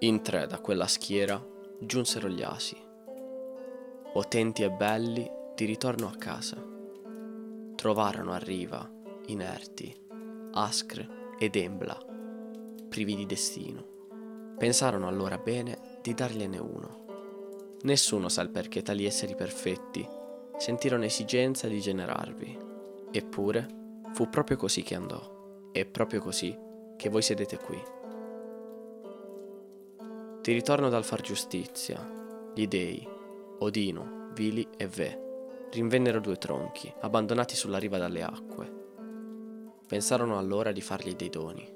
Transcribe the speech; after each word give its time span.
In 0.00 0.20
tre 0.20 0.46
da 0.46 0.58
quella 0.58 0.86
schiera 0.86 1.42
giunsero 1.78 2.28
gli 2.28 2.42
asi, 2.42 2.76
potenti 4.12 4.62
e 4.62 4.70
belli 4.70 5.26
di 5.54 5.64
ritorno 5.64 6.06
a 6.06 6.16
casa. 6.18 6.62
Trovarono 7.74 8.32
a 8.32 8.36
riva, 8.36 8.86
inerti, 9.28 9.96
Ascre 10.52 11.08
ed 11.38 11.56
Embla, 11.56 11.98
privi 12.90 13.16
di 13.16 13.24
destino. 13.24 13.84
Pensarono 14.58 15.08
allora 15.08 15.38
bene 15.38 15.98
di 16.02 16.12
dargliene 16.12 16.58
uno. 16.58 17.04
Nessuno 17.84 18.28
sa 18.28 18.42
il 18.42 18.50
perché 18.50 18.82
tali 18.82 19.06
esseri 19.06 19.34
perfetti 19.34 20.06
sentirono 20.58 21.04
esigenza 21.04 21.68
di 21.68 21.80
generarvi. 21.80 22.58
Eppure 23.12 23.66
fu 24.12 24.28
proprio 24.28 24.58
così 24.58 24.82
che 24.82 24.94
andò, 24.94 25.70
e 25.72 25.86
proprio 25.86 26.20
così 26.20 26.54
che 26.98 27.08
voi 27.08 27.22
sedete 27.22 27.56
qui. 27.56 27.94
Ti 30.46 30.52
ritorno 30.52 30.88
dal 30.88 31.02
far 31.02 31.22
giustizia. 31.22 32.08
Gli 32.54 32.68
dei, 32.68 33.04
Odino, 33.58 34.30
Vili 34.32 34.64
e 34.76 34.86
Ve, 34.86 35.66
rinvennero 35.72 36.20
due 36.20 36.36
tronchi, 36.36 36.94
abbandonati 37.00 37.56
sulla 37.56 37.78
riva 37.78 37.98
dalle 37.98 38.22
acque. 38.22 38.72
Pensarono 39.88 40.38
allora 40.38 40.70
di 40.70 40.80
fargli 40.80 41.16
dei 41.16 41.30
doni. 41.30 41.68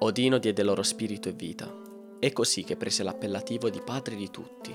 Odino 0.00 0.38
diede 0.38 0.64
loro 0.64 0.82
spirito 0.82 1.28
e 1.28 1.32
vita. 1.32 1.72
È 2.18 2.32
così 2.32 2.64
che 2.64 2.74
prese 2.74 3.04
l'appellativo 3.04 3.70
di 3.70 3.80
padre 3.84 4.16
di 4.16 4.28
tutti. 4.28 4.74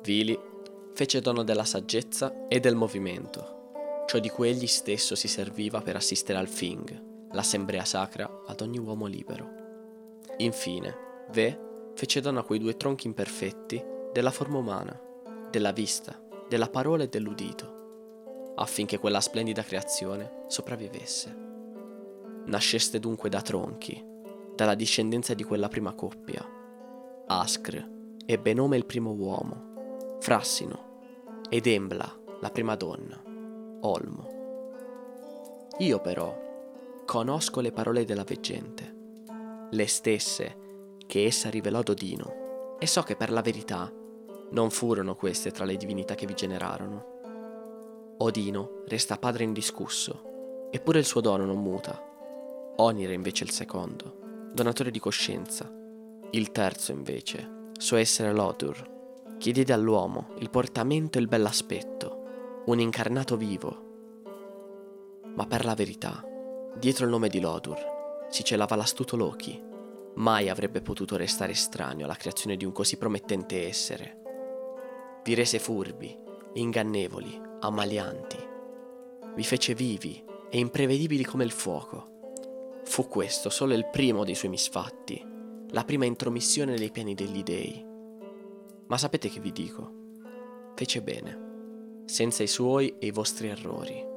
Vili 0.00 0.38
fece 0.92 1.20
dono 1.20 1.42
della 1.42 1.64
saggezza 1.64 2.46
e 2.46 2.60
del 2.60 2.76
movimento, 2.76 3.72
ciò 4.06 4.20
di 4.20 4.28
cui 4.28 4.48
egli 4.48 4.68
stesso 4.68 5.16
si 5.16 5.26
serviva 5.26 5.80
per 5.80 5.96
assistere 5.96 6.38
al 6.38 6.46
Fing, 6.46 7.32
l'assemblea 7.32 7.84
sacra 7.84 8.42
ad 8.46 8.60
ogni 8.60 8.78
uomo 8.78 9.06
libero. 9.06 9.50
Infine, 10.36 11.13
Ve 11.30 11.60
fece 11.94 12.20
dono 12.20 12.40
a 12.40 12.44
quei 12.44 12.58
due 12.58 12.76
tronchi 12.76 13.06
imperfetti 13.06 13.82
della 14.12 14.30
forma 14.30 14.58
umana, 14.58 14.98
della 15.50 15.72
vista, 15.72 16.20
della 16.48 16.68
parola 16.68 17.04
e 17.04 17.08
dell'udito, 17.08 18.52
affinché 18.56 18.98
quella 18.98 19.20
splendida 19.20 19.62
creazione 19.62 20.44
sopravvivesse. 20.48 21.42
Nasceste 22.46 23.00
dunque 23.00 23.28
da 23.28 23.40
tronchi, 23.40 24.04
dalla 24.54 24.74
discendenza 24.74 25.34
di 25.34 25.44
quella 25.44 25.68
prima 25.68 25.94
coppia. 25.94 26.44
Ascr 27.26 27.92
ebbe 28.26 28.54
nome 28.54 28.76
il 28.76 28.86
primo 28.86 29.12
uomo, 29.12 30.16
Frassino, 30.20 30.92
ed 31.48 31.66
Embla, 31.66 32.20
la 32.40 32.50
prima 32.50 32.74
donna, 32.74 33.20
Olmo. 33.80 34.32
Io 35.78 36.00
però 36.00 36.36
conosco 37.04 37.60
le 37.60 37.72
parole 37.72 38.04
della 38.04 38.24
veggente, 38.24 38.94
le 39.70 39.86
stesse 39.86 40.62
che 41.06 41.24
essa 41.24 41.50
rivelò 41.50 41.80
ad 41.80 41.88
Odino, 41.88 42.76
e 42.78 42.86
so 42.86 43.02
che 43.02 43.16
per 43.16 43.30
la 43.30 43.42
verità 43.42 43.92
non 44.50 44.70
furono 44.70 45.14
queste 45.16 45.50
tra 45.50 45.64
le 45.64 45.76
divinità 45.76 46.14
che 46.14 46.26
vi 46.26 46.34
generarono. 46.34 47.12
Odino 48.18 48.82
resta 48.86 49.18
padre 49.18 49.44
indiscusso, 49.44 50.68
eppure 50.70 50.98
il 50.98 51.04
suo 51.04 51.20
dono 51.20 51.44
non 51.44 51.60
muta. 51.60 52.00
Onir 52.76 53.10
è 53.10 53.14
invece 53.14 53.44
il 53.44 53.50
secondo, 53.50 54.50
donatore 54.52 54.90
di 54.90 54.98
coscienza. 54.98 55.70
Il 56.30 56.52
terzo, 56.52 56.92
invece, 56.92 57.70
suo 57.78 57.96
essere 57.96 58.32
Lodur, 58.32 59.36
che 59.38 59.52
diede 59.52 59.72
all'uomo 59.72 60.30
il 60.38 60.50
portamento 60.50 61.18
e 61.18 61.20
il 61.20 61.28
bell'aspetto, 61.28 62.62
un 62.66 62.80
incarnato 62.80 63.36
vivo. 63.36 63.82
Ma 65.34 65.46
per 65.46 65.64
la 65.64 65.74
verità, 65.74 66.24
dietro 66.76 67.04
il 67.04 67.10
nome 67.10 67.28
di 67.28 67.40
Lodur 67.40 67.92
si 68.30 68.42
celava 68.42 68.76
l'astuto 68.76 69.16
Loki, 69.16 69.72
mai 70.16 70.48
avrebbe 70.48 70.80
potuto 70.80 71.16
restare 71.16 71.52
estraneo 71.52 72.04
alla 72.04 72.14
creazione 72.14 72.56
di 72.56 72.64
un 72.64 72.72
così 72.72 72.96
promettente 72.96 73.66
essere. 73.66 74.22
Vi 75.24 75.34
rese 75.34 75.58
furbi, 75.58 76.16
ingannevoli, 76.54 77.40
ammalianti. 77.60 78.38
Vi 79.34 79.42
fece 79.44 79.74
vivi 79.74 80.22
e 80.50 80.58
imprevedibili 80.58 81.24
come 81.24 81.44
il 81.44 81.50
fuoco. 81.50 82.12
Fu 82.84 83.08
questo 83.08 83.50
solo 83.50 83.74
il 83.74 83.88
primo 83.90 84.24
dei 84.24 84.34
suoi 84.34 84.50
misfatti, 84.50 85.24
la 85.70 85.84
prima 85.84 86.04
intromissione 86.04 86.76
nei 86.76 86.90
piani 86.90 87.14
degli 87.14 87.42
dei. 87.42 87.84
Ma 88.86 88.98
sapete 88.98 89.28
che 89.28 89.40
vi 89.40 89.50
dico? 89.50 90.02
Fece 90.74 91.02
bene, 91.02 92.02
senza 92.04 92.42
i 92.42 92.48
suoi 92.48 92.94
e 92.98 93.06
i 93.06 93.10
vostri 93.10 93.48
errori. 93.48 94.12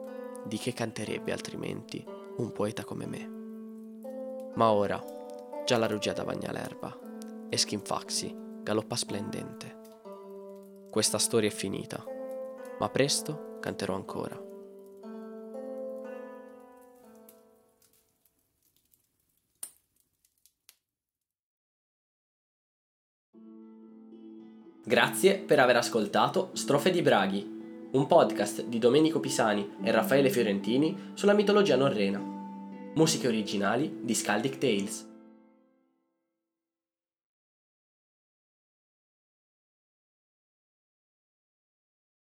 Di 0.45 0.57
che 0.57 0.73
canterebbe 0.73 1.31
altrimenti 1.31 2.05
un 2.37 2.51
poeta 2.51 2.83
come 2.83 3.07
me? 3.07 3.35
Ma 4.55 4.71
ora 4.71 5.16
Già 5.67 5.77
la 5.77 5.87
rugiada 5.87 6.23
bagna 6.23 6.53
l'erba 6.53 6.97
e 7.49 7.57
Skinfaxi 7.57 8.33
galoppa 8.63 8.95
splendente. 8.95 9.81
Questa 10.89 11.17
storia 11.17 11.49
è 11.49 11.51
finita, 11.51 12.01
ma 12.79 12.87
presto 12.87 13.57
canterò 13.59 13.93
ancora. 13.93 14.41
Grazie 24.85 25.37
per 25.39 25.59
aver 25.59 25.75
ascoltato 25.75 26.51
Strofe 26.53 26.91
di 26.91 27.01
Braghi, 27.01 27.89
un 27.91 28.07
podcast 28.07 28.63
di 28.63 28.79
Domenico 28.79 29.19
Pisani 29.19 29.75
e 29.83 29.91
Raffaele 29.91 30.29
Fiorentini 30.29 31.11
sulla 31.13 31.33
mitologia 31.33 31.75
norrena. 31.75 32.19
Musiche 32.95 33.27
originali 33.27 33.99
di 34.03 34.15
Scaldic 34.15 34.57
Tales. 34.59 35.15